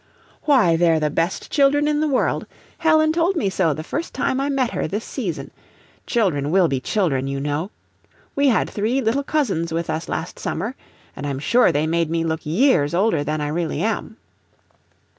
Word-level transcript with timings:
"Why, 0.45 0.77
they're 0.77 0.99
the 0.99 1.11
best 1.11 1.51
children 1.51 1.87
in 1.87 1.99
the 1.99 2.07
world. 2.07 2.47
Helen 2.79 3.13
told 3.13 3.35
me 3.35 3.51
so 3.51 3.71
the 3.71 3.83
first 3.83 4.15
time 4.15 4.39
I 4.39 4.49
met 4.49 4.71
her 4.71 4.87
this 4.87 5.05
season! 5.05 5.51
Children 6.07 6.49
will 6.49 6.67
be 6.67 6.79
children, 6.79 7.27
you 7.27 7.39
know. 7.39 7.69
We 8.35 8.47
had 8.47 8.67
three 8.67 8.99
little 8.99 9.21
cousins 9.21 9.71
with 9.71 9.91
us 9.91 10.09
last 10.09 10.39
summer, 10.39 10.73
and 11.15 11.27
I'm 11.27 11.37
sure 11.37 11.71
they 11.71 11.85
made 11.85 12.09
me 12.09 12.23
look 12.23 12.43
years 12.47 12.95
older 12.95 13.23
than 13.23 13.41
I 13.41 13.49
really 13.49 13.81
am." 13.83 14.17